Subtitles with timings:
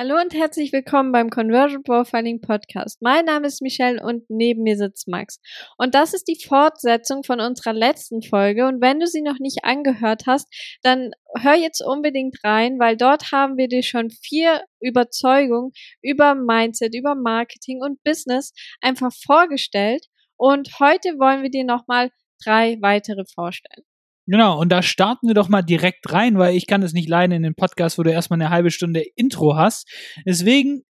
[0.00, 3.02] Hallo und herzlich willkommen beim Conversion Profiling Podcast.
[3.02, 5.40] Mein Name ist Michelle und neben mir sitzt Max.
[5.76, 8.68] Und das ist die Fortsetzung von unserer letzten Folge.
[8.68, 10.46] Und wenn du sie noch nicht angehört hast,
[10.82, 16.94] dann hör jetzt unbedingt rein, weil dort haben wir dir schon vier Überzeugungen über Mindset,
[16.94, 20.06] über Marketing und Business einfach vorgestellt.
[20.36, 22.12] Und heute wollen wir dir nochmal
[22.44, 23.84] drei weitere vorstellen.
[24.30, 27.32] Genau, und da starten wir doch mal direkt rein, weil ich kann es nicht leiden
[27.32, 29.88] in den Podcast, wo du erstmal eine halbe Stunde Intro hast.
[30.26, 30.82] Deswegen,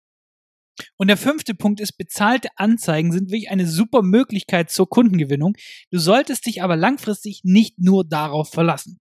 [0.97, 5.55] und der fünfte Punkt ist, bezahlte Anzeigen sind wirklich eine super Möglichkeit zur Kundengewinnung.
[5.93, 8.99] Du solltest dich aber langfristig nicht nur darauf verlassen.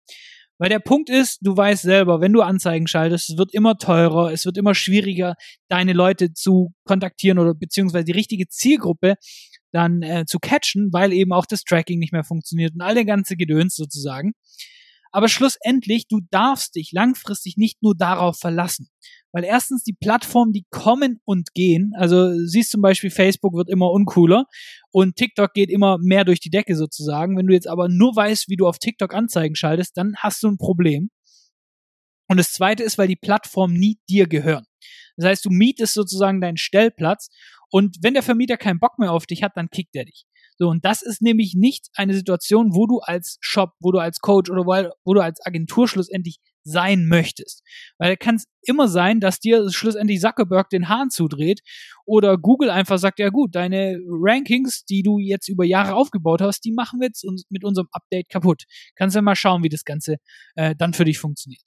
[0.58, 4.32] Weil der Punkt ist, du weißt selber, wenn du Anzeigen schaltest, es wird immer teurer,
[4.32, 5.34] es wird immer schwieriger,
[5.68, 9.14] deine Leute zu kontaktieren oder beziehungsweise die richtige Zielgruppe
[9.76, 13.04] dann äh, zu catchen, weil eben auch das Tracking nicht mehr funktioniert und all der
[13.04, 14.32] ganze Gedöns sozusagen.
[15.12, 18.88] Aber schlussendlich, du darfst dich langfristig nicht nur darauf verlassen.
[19.32, 23.90] Weil erstens die Plattformen, die kommen und gehen, also siehst zum Beispiel, Facebook wird immer
[23.90, 24.46] uncooler
[24.90, 27.36] und TikTok geht immer mehr durch die Decke sozusagen.
[27.36, 30.48] Wenn du jetzt aber nur weißt, wie du auf TikTok Anzeigen schaltest, dann hast du
[30.48, 31.10] ein Problem.
[32.28, 34.64] Und das zweite ist, weil die Plattformen nie dir gehören.
[35.16, 37.28] Das heißt, du mietest sozusagen deinen Stellplatz
[37.70, 40.26] und wenn der Vermieter keinen Bock mehr auf dich hat, dann kickt er dich.
[40.58, 44.20] So, und das ist nämlich nicht eine Situation, wo du als Shop, wo du als
[44.20, 47.62] Coach oder wo, du als Agentur schlussendlich sein möchtest.
[47.98, 51.60] Weil kann es immer sein, dass dir schlussendlich Zuckerberg den Hahn zudreht
[52.06, 56.64] oder Google einfach sagt, ja gut, deine Rankings, die du jetzt über Jahre aufgebaut hast,
[56.64, 58.64] die machen wir jetzt mit unserem Update kaputt.
[58.96, 60.16] Kannst ja mal schauen, wie das Ganze
[60.54, 61.62] äh, dann für dich funktioniert.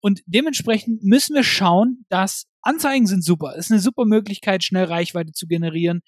[0.00, 3.54] Und dementsprechend müssen wir schauen, dass Anzeigen sind super.
[3.56, 6.00] Es ist eine super Möglichkeit, schnell Reichweite zu generieren.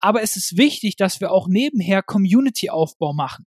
[0.00, 3.46] Aber es ist wichtig, dass wir auch nebenher Community-Aufbau machen.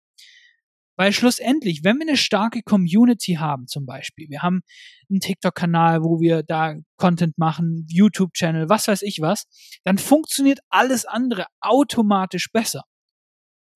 [0.96, 4.62] Weil schlussendlich, wenn wir eine starke Community haben, zum Beispiel, wir haben
[5.10, 9.46] einen TikTok-Kanal, wo wir da Content machen, YouTube-Channel, was weiß ich was,
[9.84, 12.84] dann funktioniert alles andere automatisch besser.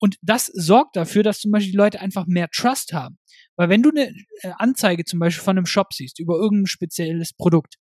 [0.00, 3.18] Und das sorgt dafür, dass zum Beispiel die Leute einfach mehr Trust haben.
[3.56, 7.32] Weil wenn du eine äh, Anzeige zum Beispiel von einem Shop siehst über irgendein spezielles
[7.32, 7.78] Produkt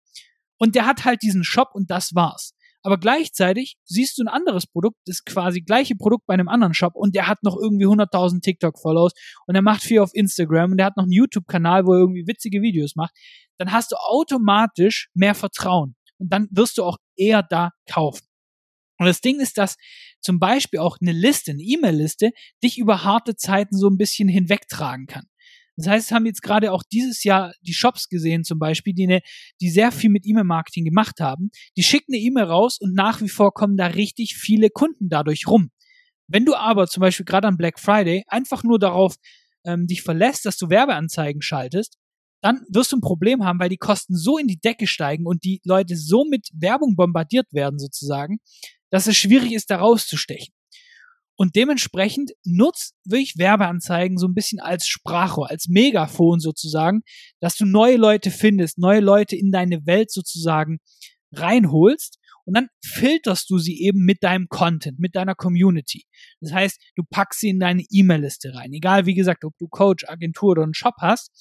[0.59, 2.53] und der hat halt diesen Shop und das war's.
[2.83, 6.93] Aber gleichzeitig siehst du ein anderes Produkt, das quasi gleiche Produkt bei einem anderen Shop
[6.95, 9.13] und der hat noch irgendwie 100.000 TikTok-Follows
[9.47, 12.29] und er macht viel auf Instagram und der hat noch einen YouTube-Kanal, wo er irgendwie
[12.29, 13.13] witzige Videos macht,
[13.59, 18.25] dann hast du automatisch mehr Vertrauen und dann wirst du auch eher da kaufen.
[18.99, 19.77] Und das Ding ist, dass
[20.21, 22.31] zum Beispiel auch eine Liste, eine E-Mail-Liste,
[22.63, 25.27] dich über harte Zeiten so ein bisschen hinwegtragen kann.
[25.77, 29.05] Das heißt, es haben jetzt gerade auch dieses Jahr die Shops gesehen, zum Beispiel, die,
[29.05, 29.21] eine,
[29.61, 31.51] die sehr viel mit E-Mail-Marketing gemacht haben.
[31.77, 35.47] Die schicken eine E-Mail raus und nach wie vor kommen da richtig viele Kunden dadurch
[35.47, 35.71] rum.
[36.29, 39.17] Wenn du aber zum Beispiel gerade am Black Friday einfach nur darauf
[39.65, 41.99] ähm, dich verlässt, dass du Werbeanzeigen schaltest,
[42.43, 45.45] dann wirst du ein Problem haben, weil die Kosten so in die Decke steigen und
[45.45, 48.39] die Leute so mit Werbung bombardiert werden sozusagen,
[48.91, 50.56] dass es schwierig ist, da rauszustechen.
[51.37, 57.03] Und dementsprechend nutzt wirklich Werbeanzeigen so ein bisschen als Sprachrohr, als Megafon sozusagen,
[57.41, 60.79] dass du neue Leute findest, neue Leute in deine Welt sozusagen
[61.33, 66.05] reinholst und dann filterst du sie eben mit deinem Content, mit deiner Community.
[66.41, 68.73] Das heißt, du packst sie in deine E-Mail-Liste rein.
[68.73, 71.33] Egal, wie gesagt, ob du Coach, Agentur oder einen Shop hast,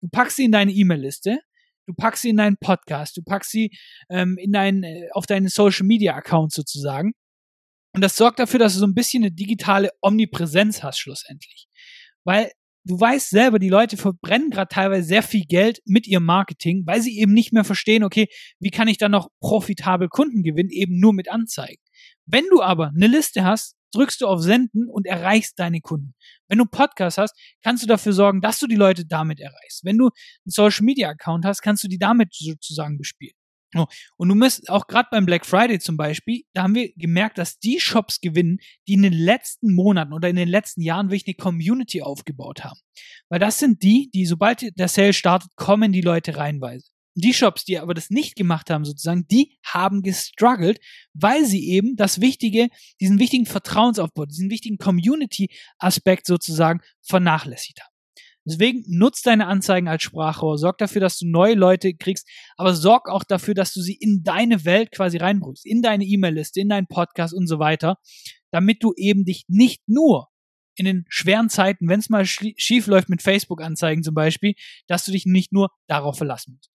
[0.00, 1.40] du packst sie in deine E-Mail-Liste,
[1.86, 3.76] du packst sie in deinen Podcast, du packst sie
[4.10, 7.12] ähm, in dein, äh, auf deinen Social-Media-Account sozusagen
[7.98, 11.66] und das sorgt dafür, dass du so ein bisschen eine digitale Omnipräsenz hast schlussendlich.
[12.22, 12.52] Weil
[12.84, 17.02] du weißt selber, die Leute verbrennen gerade teilweise sehr viel Geld mit ihrem Marketing, weil
[17.02, 18.28] sie eben nicht mehr verstehen, okay,
[18.60, 21.82] wie kann ich dann noch profitabel Kunden gewinnen, eben nur mit Anzeigen.
[22.24, 26.14] Wenn du aber eine Liste hast, drückst du auf Senden und erreichst deine Kunden.
[26.46, 29.84] Wenn du einen Podcast hast, kannst du dafür sorgen, dass du die Leute damit erreichst.
[29.84, 33.34] Wenn du einen Social Media Account hast, kannst du die damit sozusagen bespielen.
[33.74, 37.58] Und du musst auch gerade beim Black Friday zum Beispiel, da haben wir gemerkt, dass
[37.58, 41.34] die Shops gewinnen, die in den letzten Monaten oder in den letzten Jahren wirklich eine
[41.34, 42.80] Community aufgebaut haben.
[43.28, 46.88] Weil das sind die, die sobald der Sale startet, kommen die Leute reinweise.
[47.14, 50.78] Die Shops, die aber das nicht gemacht haben, sozusagen, die haben gestruggelt,
[51.14, 52.68] weil sie eben das wichtige,
[53.00, 57.97] diesen wichtigen Vertrauensaufbau, diesen wichtigen Community-Aspekt sozusagen vernachlässigt haben.
[58.48, 63.08] Deswegen nutzt deine Anzeigen als Sprachrohr, sorg dafür, dass du neue Leute kriegst, aber sorg
[63.08, 66.86] auch dafür, dass du sie in deine Welt quasi reinbringst, in deine E-Mail-Liste, in deinen
[66.86, 67.98] Podcast und so weiter,
[68.50, 70.28] damit du eben dich nicht nur
[70.76, 74.54] in den schweren Zeiten, wenn es mal schief läuft mit Facebook-Anzeigen zum Beispiel,
[74.86, 76.70] dass du dich nicht nur darauf verlassen musst.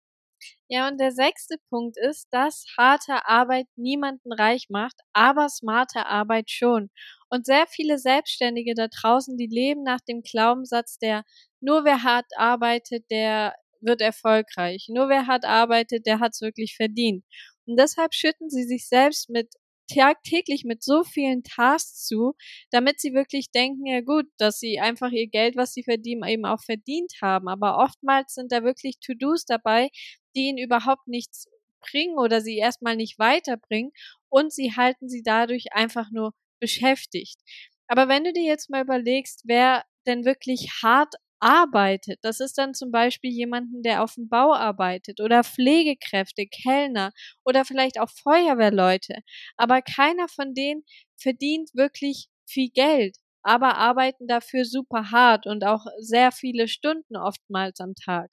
[0.73, 6.49] Ja, und der sechste Punkt ist, dass harte Arbeit niemanden reich macht, aber smarte Arbeit
[6.49, 6.89] schon.
[7.29, 11.25] Und sehr viele Selbstständige da draußen, die leben nach dem Glaubenssatz der
[11.61, 14.87] nur wer hart arbeitet, der wird erfolgreich.
[14.89, 17.23] Nur wer hart arbeitet, der hat's wirklich verdient.
[17.67, 19.53] Und deshalb schütten sie sich selbst mit
[19.93, 22.33] tagtäglich mit so vielen Tasks zu,
[22.71, 26.45] damit sie wirklich denken, ja gut, dass sie einfach ihr Geld, was sie verdienen, eben
[26.45, 27.47] auch verdient haben.
[27.49, 29.89] Aber oftmals sind da wirklich To-Dos dabei,
[30.35, 31.47] die ihnen überhaupt nichts
[31.81, 33.91] bringen oder sie erstmal nicht weiterbringen
[34.29, 37.39] und sie halten sie dadurch einfach nur beschäftigt.
[37.87, 42.19] Aber wenn du dir jetzt mal überlegst, wer denn wirklich hart arbeitet.
[42.21, 47.11] Das ist dann zum Beispiel jemanden, der auf dem Bau arbeitet oder Pflegekräfte, Kellner
[47.43, 49.15] oder vielleicht auch Feuerwehrleute.
[49.57, 50.83] Aber keiner von denen
[51.17, 57.79] verdient wirklich viel Geld, aber arbeiten dafür super hart und auch sehr viele Stunden oftmals
[57.81, 58.29] am Tag.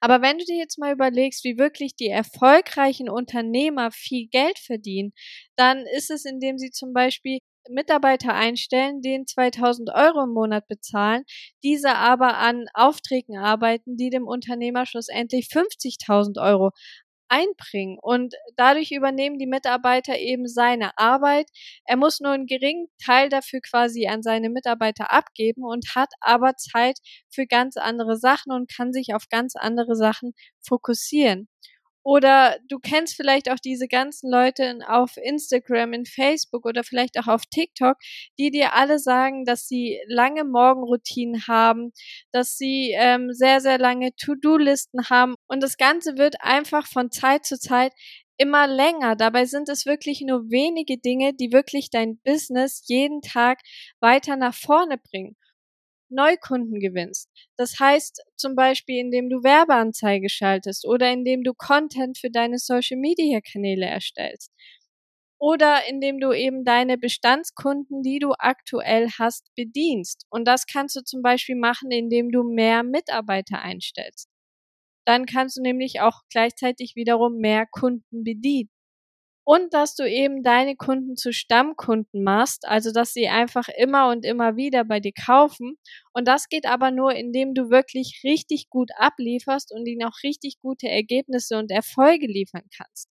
[0.00, 5.12] Aber wenn du dir jetzt mal überlegst, wie wirklich die erfolgreichen Unternehmer viel Geld verdienen,
[5.56, 7.38] dann ist es, indem sie zum Beispiel
[7.70, 11.24] Mitarbeiter einstellen, denen 2000 Euro im Monat bezahlen,
[11.64, 16.70] diese aber an Aufträgen arbeiten, die dem Unternehmer schlussendlich 50.000 Euro
[17.28, 17.98] einbringen.
[18.00, 21.48] Und dadurch übernehmen die Mitarbeiter eben seine Arbeit.
[21.84, 26.56] Er muss nur einen geringen Teil dafür quasi an seine Mitarbeiter abgeben und hat aber
[26.56, 26.98] Zeit
[27.30, 30.32] für ganz andere Sachen und kann sich auf ganz andere Sachen
[30.66, 31.48] fokussieren.
[32.06, 37.26] Oder du kennst vielleicht auch diese ganzen Leute auf Instagram, in Facebook oder vielleicht auch
[37.26, 37.96] auf TikTok,
[38.38, 41.90] die dir alle sagen, dass sie lange Morgenroutinen haben,
[42.30, 45.34] dass sie ähm, sehr, sehr lange To-Do-Listen haben.
[45.48, 47.92] Und das Ganze wird einfach von Zeit zu Zeit
[48.36, 49.16] immer länger.
[49.16, 53.58] Dabei sind es wirklich nur wenige Dinge, die wirklich dein Business jeden Tag
[53.98, 55.34] weiter nach vorne bringen.
[56.10, 57.28] Neukunden gewinnst.
[57.56, 63.86] Das heißt zum Beispiel, indem du Werbeanzeige schaltest oder indem du Content für deine Social-Media-Kanäle
[63.86, 64.50] erstellst.
[65.38, 70.26] Oder indem du eben deine Bestandskunden, die du aktuell hast, bedienst.
[70.30, 74.28] Und das kannst du zum Beispiel machen, indem du mehr Mitarbeiter einstellst.
[75.06, 78.70] Dann kannst du nämlich auch gleichzeitig wiederum mehr Kunden bedienen
[79.46, 84.24] und dass du eben deine Kunden zu Stammkunden machst, also dass sie einfach immer und
[84.24, 85.76] immer wieder bei dir kaufen.
[86.12, 90.58] Und das geht aber nur, indem du wirklich richtig gut ablieferst und ihnen auch richtig
[90.60, 93.08] gute Ergebnisse und Erfolge liefern kannst.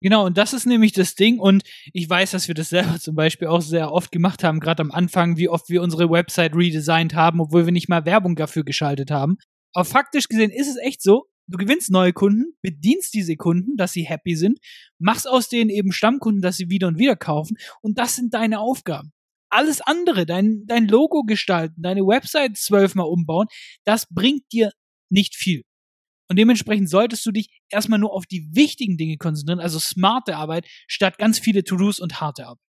[0.00, 1.38] Genau, und das ist nämlich das Ding.
[1.38, 4.80] Und ich weiß, dass wir das selber zum Beispiel auch sehr oft gemacht haben, gerade
[4.80, 8.64] am Anfang, wie oft wir unsere Website redesigned haben, obwohl wir nicht mal Werbung dafür
[8.64, 9.36] geschaltet haben.
[9.74, 13.92] Aber faktisch gesehen ist es echt so, du gewinnst neue Kunden, bedienst diese Kunden, dass
[13.92, 14.58] sie happy sind,
[14.98, 18.60] machst aus denen eben Stammkunden, dass sie wieder und wieder kaufen und das sind deine
[18.60, 19.12] Aufgaben.
[19.50, 23.46] Alles andere, dein, dein Logo gestalten, deine Website zwölfmal umbauen,
[23.84, 24.72] das bringt dir
[25.10, 25.62] nicht viel.
[26.28, 30.66] Und dementsprechend solltest du dich erstmal nur auf die wichtigen Dinge konzentrieren, also smarte Arbeit,
[30.88, 32.71] statt ganz viele To-Dos und harte Arbeit.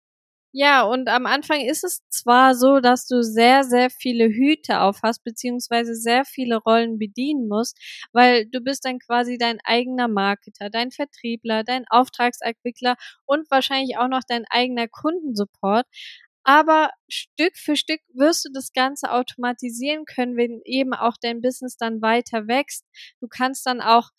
[0.53, 5.23] Ja, und am Anfang ist es zwar so, dass du sehr, sehr viele Hüte aufhast,
[5.23, 7.77] beziehungsweise sehr viele Rollen bedienen musst,
[8.13, 14.07] weil du bist dann quasi dein eigener Marketer, dein Vertriebler, dein Auftragsentwickler und wahrscheinlich auch
[14.07, 15.85] noch dein eigener Kundensupport.
[16.43, 21.77] Aber Stück für Stück wirst du das Ganze automatisieren können, wenn eben auch dein Business
[21.77, 22.85] dann weiter wächst.
[23.19, 24.09] Du kannst dann auch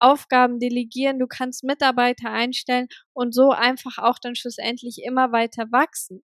[0.00, 6.22] Aufgaben delegieren, du kannst Mitarbeiter einstellen und so einfach auch dann schlussendlich immer weiter wachsen.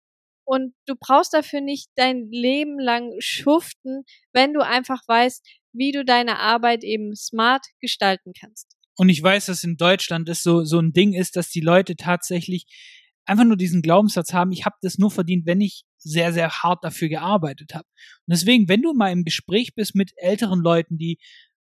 [0.47, 6.05] Und du brauchst dafür nicht dein Leben lang schuften, wenn du einfach weißt, wie du
[6.05, 8.76] deine Arbeit eben smart gestalten kannst.
[8.97, 11.97] Und ich weiß, dass in Deutschland es so, so ein Ding ist, dass die Leute
[11.97, 12.67] tatsächlich
[13.27, 16.84] einfach nur diesen Glaubenssatz haben, ich habe das nur verdient, wenn ich sehr, sehr hart
[16.84, 17.87] dafür gearbeitet habe.
[18.27, 21.19] Und deswegen, wenn du mal im Gespräch bist mit älteren Leuten, die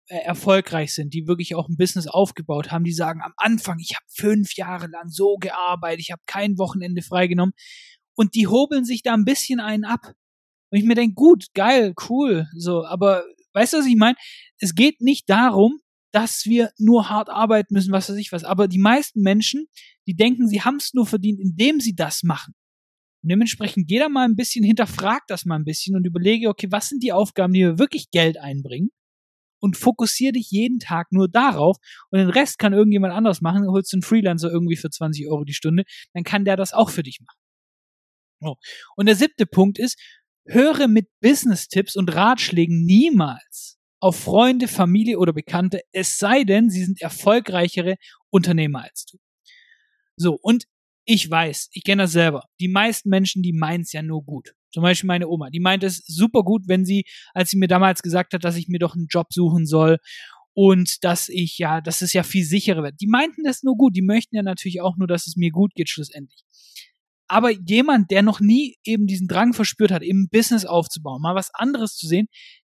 [0.07, 4.05] erfolgreich sind, die wirklich auch ein Business aufgebaut haben, die sagen am Anfang, ich habe
[4.10, 7.53] fünf Jahre lang so gearbeitet, ich habe kein Wochenende freigenommen
[8.15, 10.13] und die hobeln sich da ein bisschen einen ab.
[10.72, 14.17] Und ich mir denke, gut, geil, cool, so, aber weißt du, was ich meine?
[14.57, 15.79] Es geht nicht darum,
[16.12, 18.43] dass wir nur hart arbeiten müssen, was weiß ich was.
[18.43, 19.67] Aber die meisten Menschen,
[20.07, 22.53] die denken, sie haben es nur verdient, indem sie das machen.
[23.24, 26.89] Und dementsprechend da mal ein bisschen, hinterfrag das mal ein bisschen und überlege, okay, was
[26.89, 28.89] sind die Aufgaben, die mir wirklich Geld einbringen?
[29.63, 31.77] Und fokussiere dich jeden Tag nur darauf
[32.10, 33.65] und den Rest kann irgendjemand anders machen.
[33.70, 36.89] Holst du einen Freelancer irgendwie für 20 Euro die Stunde, dann kann der das auch
[36.89, 37.39] für dich machen.
[38.41, 38.55] Oh.
[38.98, 39.98] Und der siebte Punkt ist,
[40.46, 46.84] höre mit Business-Tipps und Ratschlägen niemals auf Freunde, Familie oder Bekannte, es sei denn, sie
[46.84, 47.96] sind erfolgreichere
[48.32, 49.17] Unternehmer als du.
[50.17, 50.65] So, und
[51.05, 52.45] ich weiß, ich kenne das selber.
[52.60, 54.53] Die meisten Menschen, die meinen es ja nur gut.
[54.72, 58.01] Zum Beispiel meine Oma, die meint es super gut, wenn sie, als sie mir damals
[58.01, 60.00] gesagt hat, dass ich mir doch einen Job suchen soll
[60.53, 63.00] und dass ich ja, dass es ja viel sicherer wird.
[63.00, 65.75] Die meinten das nur gut, die möchten ja natürlich auch nur, dass es mir gut
[65.75, 66.43] geht schlussendlich.
[67.27, 71.36] Aber jemand, der noch nie eben diesen Drang verspürt hat, eben ein Business aufzubauen, mal
[71.36, 72.27] was anderes zu sehen,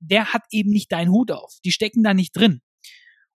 [0.01, 1.59] der hat eben nicht deinen Hut auf.
[1.65, 2.61] Die stecken da nicht drin.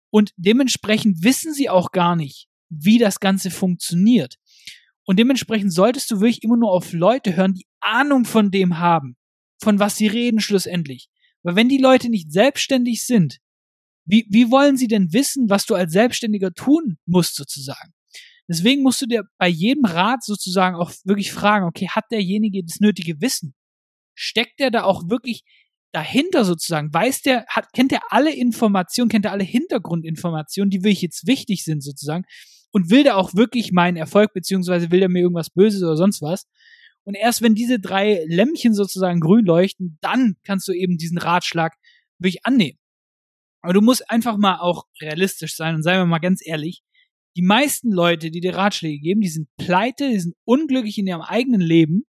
[0.09, 4.35] Und dementsprechend wissen sie auch gar nicht, wie das Ganze funktioniert.
[5.07, 9.15] Und dementsprechend solltest du wirklich immer nur auf Leute hören, die Ahnung von dem haben,
[9.57, 11.07] von was sie reden schlussendlich.
[11.43, 13.37] Weil wenn die Leute nicht selbstständig sind,
[14.05, 17.93] wie, wie wollen sie denn wissen, was du als Selbstständiger tun musst sozusagen?
[18.49, 22.79] Deswegen musst du dir bei jedem Rat sozusagen auch wirklich fragen, okay, hat derjenige das
[22.81, 23.53] nötige Wissen?
[24.13, 25.43] Steckt der da auch wirklich
[25.93, 26.93] dahinter sozusagen?
[26.93, 31.63] Weiß der, hat, kennt er alle Informationen, kennt er alle Hintergrundinformationen, die wirklich jetzt wichtig
[31.63, 32.25] sind sozusagen?
[32.71, 36.21] Und will der auch wirklich meinen Erfolg, beziehungsweise will der mir irgendwas Böses oder sonst
[36.21, 36.47] was?
[37.03, 41.73] Und erst wenn diese drei Lämpchen sozusagen grün leuchten, dann kannst du eben diesen Ratschlag
[42.19, 42.77] wirklich annehmen.
[43.61, 46.83] Aber du musst einfach mal auch realistisch sein und seien wir mal ganz ehrlich,
[47.37, 51.21] die meisten Leute, die dir Ratschläge geben, die sind pleite, die sind unglücklich in ihrem
[51.21, 52.05] eigenen Leben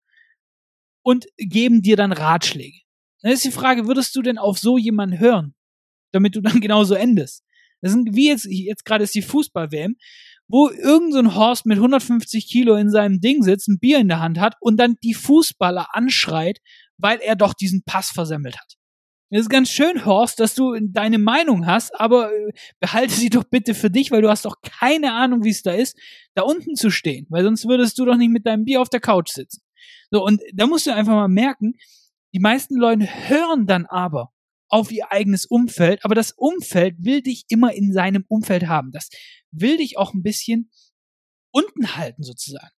[1.03, 2.81] und geben dir dann Ratschläge.
[3.23, 5.55] Dann ist die Frage, würdest du denn auf so jemanden hören,
[6.13, 7.43] damit du dann genauso endest?
[7.81, 9.97] Das sind, wie jetzt, jetzt gerade ist die Fußball-WM,
[10.49, 14.21] wo irgendein so Horst mit 150 Kilo in seinem Ding sitzt, ein Bier in der
[14.21, 16.59] Hand hat und dann die Fußballer anschreit,
[16.99, 18.77] weil er doch diesen Pass versemmelt hat.
[19.31, 23.45] Das ist ganz schön, Horst, dass du deine Meinung hast, aber äh, behalte sie doch
[23.45, 25.99] bitte für dich, weil du hast doch keine Ahnung, wie es da ist,
[26.35, 29.01] da unten zu stehen, weil sonst würdest du doch nicht mit deinem Bier auf der
[29.01, 29.63] Couch sitzen.
[30.11, 31.75] So, und da musst du einfach mal merken,
[32.33, 34.31] die meisten Leute hören dann aber
[34.75, 38.91] auf ihr eigenes Umfeld, aber das Umfeld will dich immer in seinem Umfeld haben.
[38.91, 39.09] Das
[39.53, 40.69] will dich auch ein bisschen
[41.53, 42.75] unten halten sozusagen.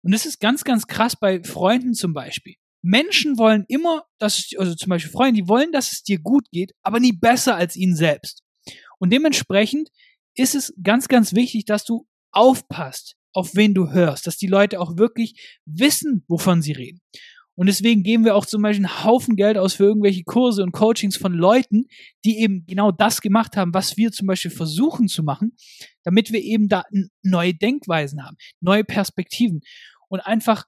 [0.00, 2.54] Und das ist ganz, ganz krass bei Freunden zum Beispiel.
[2.80, 6.50] Menschen wollen immer, dass es, also zum Beispiel Freunde, die wollen, dass es dir gut
[6.50, 8.42] geht, aber nie besser als ihnen selbst.
[8.98, 9.90] Und dementsprechend
[10.34, 14.80] ist es ganz, ganz wichtig, dass du aufpasst, auf wen du hörst, dass die Leute
[14.80, 17.02] auch wirklich wissen, wovon sie reden.
[17.56, 20.72] Und deswegen geben wir auch zum Beispiel einen Haufen Geld aus für irgendwelche Kurse und
[20.72, 21.86] Coachings von Leuten,
[22.24, 25.56] die eben genau das gemacht haben, was wir zum Beispiel versuchen zu machen,
[26.02, 26.84] damit wir eben da
[27.22, 29.60] neue Denkweisen haben, neue Perspektiven
[30.08, 30.64] und einfach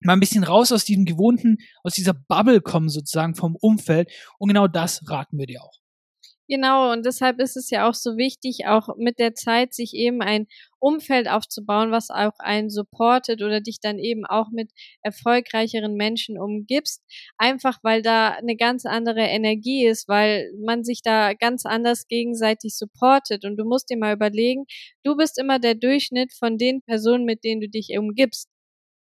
[0.00, 4.10] mal ein bisschen raus aus diesem gewohnten, aus dieser Bubble kommen sozusagen vom Umfeld.
[4.38, 5.81] Und genau das raten wir dir auch.
[6.52, 10.20] Genau, und deshalb ist es ja auch so wichtig, auch mit der Zeit sich eben
[10.20, 10.46] ein
[10.80, 17.02] Umfeld aufzubauen, was auch einen supportet oder dich dann eben auch mit erfolgreicheren Menschen umgibst.
[17.38, 22.76] Einfach weil da eine ganz andere Energie ist, weil man sich da ganz anders gegenseitig
[22.76, 23.46] supportet.
[23.46, 24.66] Und du musst dir mal überlegen,
[25.04, 28.51] du bist immer der Durchschnitt von den Personen, mit denen du dich umgibst.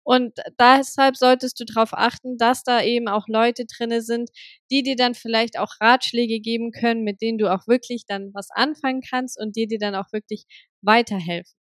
[0.03, 4.31] Und deshalb solltest du darauf achten, dass da eben auch Leute drinne sind,
[4.71, 8.49] die dir dann vielleicht auch Ratschläge geben können, mit denen du auch wirklich dann was
[8.51, 10.45] anfangen kannst und die dir dann auch wirklich
[10.83, 11.55] weiterhelfen.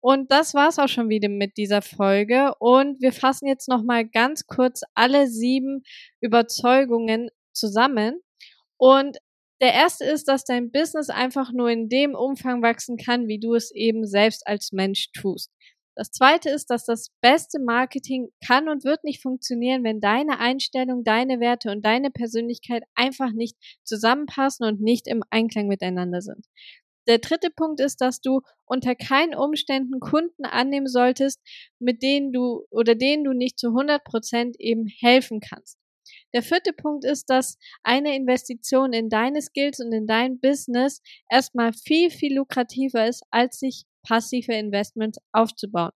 [0.00, 2.52] Und das war's auch schon wieder mit dieser Folge.
[2.60, 5.82] Und wir fassen jetzt nochmal ganz kurz alle sieben
[6.20, 8.20] Überzeugungen zusammen.
[8.76, 9.18] Und
[9.60, 13.54] der erste ist, dass dein Business einfach nur in dem Umfang wachsen kann, wie du
[13.54, 15.50] es eben selbst als Mensch tust.
[15.98, 21.02] Das zweite ist, dass das beste Marketing kann und wird nicht funktionieren, wenn deine Einstellung,
[21.02, 26.46] deine Werte und deine Persönlichkeit einfach nicht zusammenpassen und nicht im Einklang miteinander sind.
[27.08, 31.40] Der dritte Punkt ist, dass du unter keinen Umständen Kunden annehmen solltest,
[31.80, 35.78] mit denen du oder denen du nicht zu 100 Prozent eben helfen kannst.
[36.32, 41.72] Der vierte Punkt ist, dass eine Investition in deine Skills und in dein Business erstmal
[41.72, 45.90] viel, viel lukrativer ist, als sich passive Investments aufzubauen.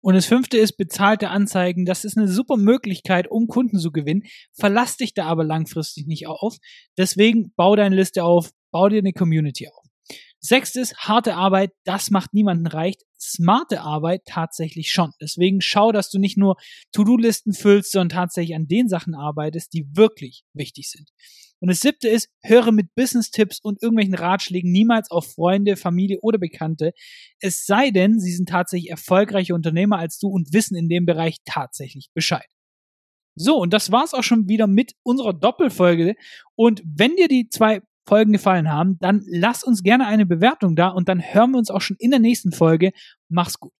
[0.00, 1.86] Und das fünfte ist bezahlte Anzeigen.
[1.86, 4.24] Das ist eine super Möglichkeit, um Kunden zu gewinnen.
[4.52, 6.56] Verlass dich da aber langfristig nicht auf.
[6.98, 9.86] Deswegen bau deine Liste auf, bau dir eine Community auf.
[10.40, 12.96] Sechstes, harte Arbeit, das macht niemanden reich.
[13.18, 15.12] Smarte Arbeit tatsächlich schon.
[15.20, 16.56] Deswegen schau, dass du nicht nur
[16.90, 21.08] To-Do-Listen füllst, sondern tatsächlich an den Sachen arbeitest, die wirklich wichtig sind.
[21.62, 26.38] Und das siebte ist, höre mit Business-Tipps und irgendwelchen Ratschlägen niemals auf Freunde, Familie oder
[26.38, 26.92] Bekannte.
[27.38, 31.36] Es sei denn, sie sind tatsächlich erfolgreiche Unternehmer als du und wissen in dem Bereich
[31.44, 32.46] tatsächlich Bescheid.
[33.36, 36.16] So, und das war's auch schon wieder mit unserer Doppelfolge.
[36.56, 40.88] Und wenn dir die zwei Folgen gefallen haben, dann lass uns gerne eine Bewertung da
[40.88, 42.90] und dann hören wir uns auch schon in der nächsten Folge.
[43.28, 43.72] Mach's gut.